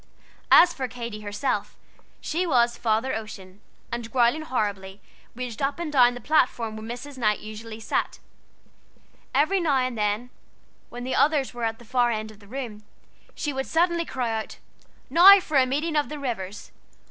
[0.51, 1.77] As for Katy herself,
[2.21, 3.61] she was "Father Ocean,"
[3.91, 4.99] and, growling horribly,
[5.35, 7.19] raged up and down the platform where Mrs.
[7.19, 8.17] Knight usually sat.
[9.35, 10.31] Every now and then,
[10.89, 12.83] when the others were at the far end of the room,
[13.35, 14.57] she would suddenly cry out,
[15.07, 16.71] "Now for a meeting of the waters!"